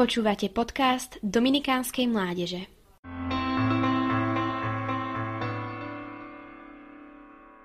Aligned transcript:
Počúvate 0.00 0.48
podcast 0.48 1.20
Dominikánskej 1.20 2.08
mládeže. 2.08 2.64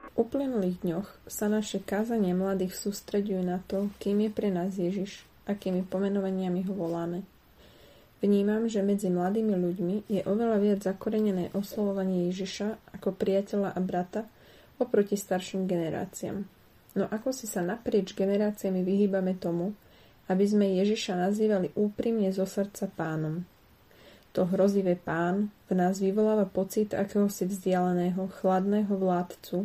V 0.04 0.08
uplynulých 0.20 0.84
dňoch 0.84 1.08
sa 1.32 1.48
naše 1.48 1.80
kázanie 1.80 2.36
mladých 2.36 2.76
sústreďujú 2.76 3.40
na 3.40 3.64
to, 3.64 3.88
kým 4.04 4.28
je 4.28 4.36
pre 4.36 4.52
nás 4.52 4.76
Ježiš, 4.76 5.24
akými 5.48 5.88
pomenovaniami 5.88 6.68
ho 6.68 6.76
voláme. 6.76 7.24
Vnímam, 8.20 8.68
že 8.68 8.84
medzi 8.84 9.08
mladými 9.08 9.56
ľuďmi 9.56 9.96
je 10.12 10.20
oveľa 10.28 10.60
viac 10.60 10.84
zakorenené 10.84 11.56
oslovovanie 11.56 12.28
Ježiša 12.36 13.00
ako 13.00 13.16
priateľa 13.16 13.72
a 13.72 13.80
brata 13.80 14.28
oproti 14.76 15.16
starším 15.16 15.72
generáciám. 15.72 16.44
No 17.00 17.08
ako 17.08 17.32
si 17.32 17.48
sa 17.48 17.64
naprieč 17.64 18.12
generáciami 18.12 18.84
vyhýbame 18.84 19.40
tomu, 19.40 19.72
aby 20.26 20.46
sme 20.46 20.78
Ježiša 20.82 21.18
nazývali 21.18 21.74
úprimne 21.78 22.30
zo 22.34 22.50
srdca 22.50 22.90
pánom. 22.90 23.46
To 24.36 24.44
hrozivé 24.44 25.00
pán 25.00 25.48
v 25.72 25.80
nás 25.80 26.04
vyvoláva 26.04 26.44
pocit 26.44 26.92
akéhosi 26.92 27.48
vzdialeného, 27.48 28.28
chladného 28.42 28.92
vládcu, 28.92 29.64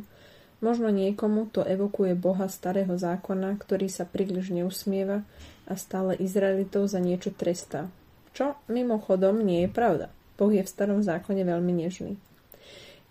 možno 0.63 0.95
niekomu 0.95 1.51
to 1.51 1.67
evokuje 1.67 2.15
Boha 2.15 2.47
starého 2.47 2.95
zákona, 2.95 3.59
ktorý 3.59 3.91
sa 3.91 4.07
príliš 4.07 4.55
neusmieva 4.55 5.27
a 5.67 5.75
stále 5.75 6.15
Izraelitov 6.23 6.87
za 6.87 7.03
niečo 7.03 7.35
trestá. 7.35 7.91
Čo 8.31 8.55
mimochodom 8.71 9.43
nie 9.43 9.67
je 9.67 9.71
pravda. 9.75 10.07
Boh 10.39 10.55
je 10.55 10.63
v 10.63 10.71
starom 10.71 11.03
zákone 11.03 11.43
veľmi 11.43 11.73
nežný. 11.85 12.15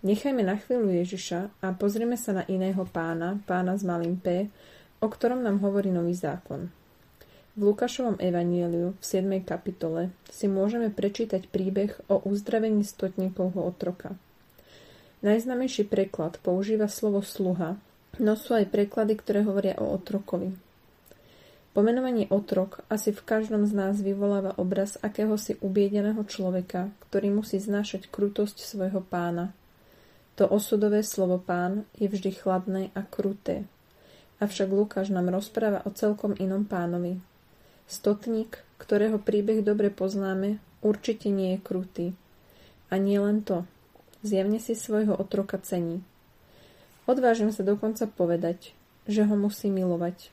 Nechajme 0.00 0.40
na 0.40 0.56
chvíľu 0.56 0.96
Ježiša 0.96 1.60
a 1.60 1.76
pozrieme 1.76 2.16
sa 2.16 2.32
na 2.32 2.48
iného 2.48 2.88
pána, 2.88 3.36
pána 3.44 3.76
s 3.76 3.84
malým 3.84 4.16
P, 4.16 4.48
o 5.04 5.06
ktorom 5.12 5.44
nám 5.44 5.60
hovorí 5.60 5.92
nový 5.92 6.16
zákon. 6.16 6.79
V 7.58 7.66
Lukášovom 7.66 8.14
evanieliu 8.22 8.94
v 8.94 9.02
7. 9.02 9.26
kapitole 9.42 10.14
si 10.30 10.46
môžeme 10.46 10.86
prečítať 10.86 11.50
príbeh 11.50 11.98
o 12.06 12.22
uzdravení 12.22 12.86
stotníkovho 12.86 13.66
otroka. 13.66 14.14
Najznamejší 15.26 15.90
preklad 15.90 16.38
používa 16.46 16.86
slovo 16.86 17.26
sluha, 17.26 17.74
no 18.22 18.38
sú 18.38 18.54
aj 18.54 18.70
preklady, 18.70 19.18
ktoré 19.18 19.42
hovoria 19.42 19.74
o 19.82 19.90
otrokovi. 19.98 20.54
Pomenovanie 21.74 22.30
otrok 22.30 22.86
asi 22.86 23.10
v 23.10 23.26
každom 23.26 23.66
z 23.66 23.74
nás 23.74 23.98
vyvoláva 23.98 24.54
obraz 24.54 24.94
akéhosi 25.02 25.58
ubiedeného 25.58 26.22
človeka, 26.30 26.94
ktorý 27.10 27.34
musí 27.34 27.58
znášať 27.58 28.14
krutosť 28.14 28.62
svojho 28.62 29.02
pána. 29.02 29.50
To 30.38 30.46
osudové 30.46 31.02
slovo 31.02 31.42
pán 31.42 31.82
je 31.98 32.06
vždy 32.06 32.30
chladné 32.30 32.94
a 32.94 33.02
kruté. 33.02 33.66
Avšak 34.38 34.70
Lukáš 34.70 35.10
nám 35.10 35.34
rozpráva 35.34 35.82
o 35.82 35.90
celkom 35.90 36.32
inom 36.38 36.62
pánovi, 36.62 37.18
Stotník, 37.90 38.62
ktorého 38.78 39.18
príbeh 39.18 39.66
dobre 39.66 39.90
poznáme, 39.90 40.62
určite 40.78 41.26
nie 41.26 41.58
je 41.58 41.58
krutý. 41.58 42.06
A 42.86 43.02
nie 43.02 43.18
len 43.18 43.42
to. 43.42 43.66
Zjavne 44.22 44.62
si 44.62 44.78
svojho 44.78 45.18
otroka 45.18 45.58
cení. 45.58 45.98
Odvážim 47.10 47.50
sa 47.50 47.66
dokonca 47.66 48.06
povedať, 48.06 48.78
že 49.10 49.26
ho 49.26 49.34
musí 49.34 49.74
milovať. 49.74 50.30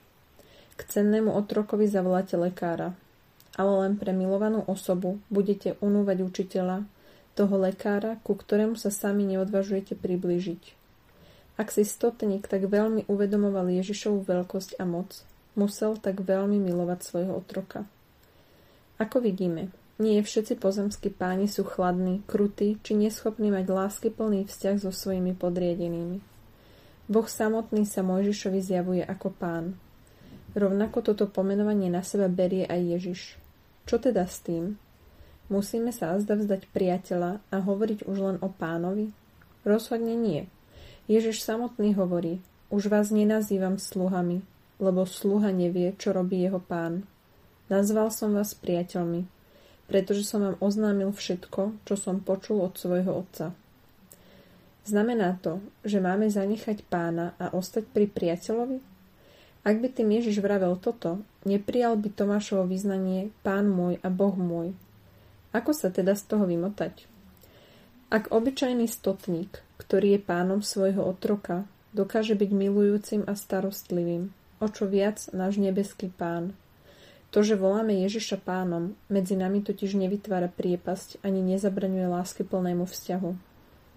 K 0.78 0.80
cennému 0.86 1.34
otrokovi 1.34 1.90
zavoláte 1.90 2.38
lekára, 2.38 2.94
ale 3.58 3.74
len 3.82 3.94
pre 3.98 4.14
milovanú 4.14 4.62
osobu 4.70 5.18
budete 5.34 5.82
unúvať 5.82 6.22
učiteľa, 6.22 6.86
toho 7.34 7.58
lekára, 7.58 8.22
ku 8.22 8.38
ktorému 8.38 8.78
sa 8.78 8.94
sami 8.94 9.26
neodvažujete 9.26 9.98
priblížiť. 9.98 10.78
Ak 11.58 11.74
si 11.74 11.82
stotník 11.82 12.46
tak 12.46 12.70
veľmi 12.70 13.10
uvedomoval 13.10 13.74
Ježišovu 13.82 14.30
veľkosť 14.30 14.78
a 14.78 14.86
moc, 14.86 15.26
musel 15.58 15.98
tak 15.98 16.22
veľmi 16.22 16.62
milovať 16.62 17.00
svojho 17.02 17.34
otroka. 17.34 17.84
Ako 19.02 19.20
vidíme, 19.20 19.74
nie 19.98 20.22
všetci 20.22 20.62
pozemskí 20.62 21.10
páni 21.10 21.50
sú 21.50 21.66
chladní, 21.66 22.22
krutí 22.30 22.78
či 22.86 22.94
neschopní 22.94 23.50
mať 23.50 23.66
lásky 23.66 24.14
plný 24.14 24.46
vzťah 24.46 24.78
so 24.78 24.94
svojimi 24.94 25.34
podriedenými. 25.34 26.22
Boh 27.10 27.26
samotný 27.26 27.90
sa 27.90 28.06
Mojžišovi 28.06 28.60
zjavuje 28.62 29.02
ako 29.02 29.34
pán. 29.34 29.74
Rovnako 30.54 31.02
toto 31.02 31.26
pomenovanie 31.26 31.90
na 31.90 32.06
seba 32.06 32.30
berie 32.30 32.70
aj 32.70 32.82
Ježiš. 32.98 33.22
Čo 33.90 33.98
teda 33.98 34.30
s 34.30 34.46
tým? 34.46 34.78
Musíme 35.50 35.90
sa 35.96 36.14
azda 36.14 36.36
vzdať 36.36 36.70
priateľa 36.70 37.40
a 37.50 37.56
hovoriť 37.58 38.06
už 38.06 38.18
len 38.20 38.38
o 38.44 38.52
pánovi? 38.52 39.16
Rozhodne 39.66 40.14
nie. 40.14 40.46
Ježiš 41.08 41.42
samotný 41.42 41.96
hovorí, 41.96 42.44
už 42.68 42.92
vás 42.92 43.10
nenazývam 43.10 43.80
sluhami, 43.80 44.44
lebo 44.78 45.06
sluha 45.06 45.50
nevie, 45.50 45.94
čo 45.98 46.14
robí 46.14 46.42
jeho 46.42 46.62
pán. 46.62 47.06
Nazval 47.68 48.14
som 48.14 48.32
vás 48.38 48.56
priateľmi, 48.56 49.28
pretože 49.90 50.24
som 50.24 50.44
vám 50.46 50.58
oznámil 50.64 51.12
všetko, 51.12 51.84
čo 51.84 51.96
som 52.00 52.24
počul 52.24 52.64
od 52.64 52.78
svojho 52.80 53.12
otca. 53.26 53.52
Znamená 54.88 55.36
to, 55.44 55.60
že 55.84 56.00
máme 56.00 56.32
zanechať 56.32 56.88
pána 56.88 57.36
a 57.36 57.52
ostať 57.52 57.92
pri 57.92 58.08
priateľovi? 58.08 58.80
Ak 59.68 59.84
by 59.84 59.88
tým 59.92 60.16
Ježiš 60.16 60.40
vravel 60.40 60.80
toto, 60.80 61.20
neprijal 61.44 62.00
by 62.00 62.08
Tomášovo 62.16 62.64
vyznanie 62.64 63.36
Pán 63.44 63.68
môj 63.68 64.00
a 64.00 64.08
Boh 64.08 64.32
môj. 64.32 64.72
Ako 65.52 65.76
sa 65.76 65.92
teda 65.92 66.16
z 66.16 66.24
toho 66.32 66.48
vymotať? 66.48 67.04
Ak 68.08 68.32
obyčajný 68.32 68.88
stotník, 68.88 69.60
ktorý 69.76 70.16
je 70.16 70.22
pánom 70.24 70.64
svojho 70.64 71.04
otroka, 71.04 71.68
dokáže 71.92 72.40
byť 72.40 72.52
milujúcim 72.56 73.22
a 73.28 73.36
starostlivým, 73.36 74.32
o 74.58 74.68
čo 74.72 74.90
viac 74.90 75.30
náš 75.34 75.62
nebeský 75.62 76.10
pán. 76.10 76.58
To, 77.36 77.44
že 77.44 77.60
voláme 77.60 77.92
Ježiša 77.92 78.40
pánom, 78.42 78.96
medzi 79.12 79.36
nami 79.36 79.60
totiž 79.60 80.00
nevytvára 80.00 80.48
priepasť 80.48 81.20
ani 81.28 81.44
nezabraňuje 81.44 82.08
lásky 82.08 82.48
plnému 82.48 82.88
vzťahu. 82.88 83.32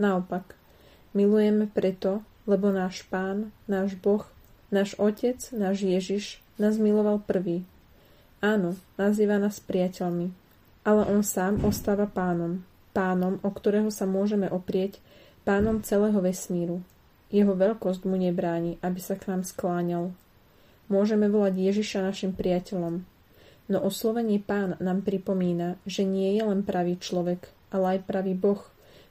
Naopak, 0.02 0.58
milujeme 1.14 1.70
preto, 1.70 2.26
lebo 2.44 2.74
náš 2.74 3.06
pán, 3.06 3.54
náš 3.70 3.94
Boh, 3.94 4.26
náš 4.74 4.98
Otec, 4.98 5.38
náš 5.54 5.86
Ježiš 5.86 6.42
nás 6.58 6.76
miloval 6.76 7.22
prvý. 7.22 7.62
Áno, 8.42 8.74
nazýva 8.98 9.38
nás 9.38 9.60
priateľmi, 9.62 10.32
ale 10.82 11.02
on 11.06 11.22
sám 11.22 11.62
ostáva 11.62 12.08
pánom, 12.08 12.64
pánom, 12.90 13.38
o 13.44 13.50
ktorého 13.52 13.92
sa 13.92 14.08
môžeme 14.08 14.48
oprieť, 14.48 14.98
pánom 15.44 15.84
celého 15.84 16.18
vesmíru. 16.18 16.82
Jeho 17.30 17.54
veľkosť 17.54 18.08
mu 18.10 18.18
nebráni, 18.18 18.80
aby 18.82 18.98
sa 18.98 19.14
k 19.14 19.30
nám 19.30 19.46
skláňal, 19.46 20.10
Môžeme 20.90 21.30
volať 21.30 21.54
Ježiša 21.70 22.02
našim 22.02 22.34
priateľom. 22.34 23.06
No 23.70 23.78
oslovenie 23.78 24.42
pán 24.42 24.74
nám 24.82 25.06
pripomína, 25.06 25.78
že 25.86 26.02
nie 26.02 26.34
je 26.34 26.42
len 26.42 26.66
pravý 26.66 26.98
človek, 26.98 27.46
ale 27.70 27.96
aj 27.96 28.10
pravý 28.10 28.34
Boh, 28.34 28.58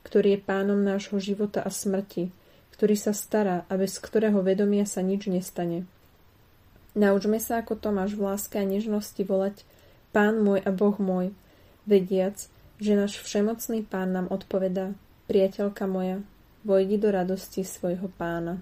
ktorý 0.03 0.35
je 0.35 0.43
pánom 0.43 0.75
nášho 0.83 1.15
života 1.23 1.63
a 1.63 1.71
smrti, 1.71 2.35
ktorý 2.75 2.99
sa 2.99 3.15
stará 3.15 3.63
a 3.71 3.73
bez 3.79 3.95
ktorého 3.95 4.43
vedomia 4.43 4.83
sa 4.83 4.99
nič 4.99 5.31
nestane. 5.31 5.87
Naučme 6.99 7.39
sa 7.39 7.63
ako 7.63 7.79
Tomáš 7.79 8.19
v 8.19 8.27
láske 8.27 8.59
a 8.59 8.67
nežnosti 8.67 9.23
volať 9.23 9.63
Pán 10.09 10.41
môj 10.41 10.65
a 10.65 10.73
Boh 10.73 10.97
môj, 10.97 11.29
vediac, 11.85 12.49
že 12.81 12.97
náš 12.97 13.21
všemocný 13.21 13.85
pán 13.85 14.09
nám 14.09 14.27
odpovedá, 14.33 14.97
priateľka 15.29 15.85
moja, 15.85 16.25
vojdi 16.65 16.97
do 16.97 17.13
radosti 17.13 17.61
svojho 17.61 18.09
pána. 18.17 18.57